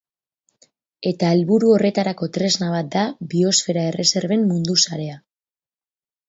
[1.09, 3.03] Eta helburu horretarako tresna bat da
[3.35, 5.21] Biosfera Erreserben Mundu Sarea.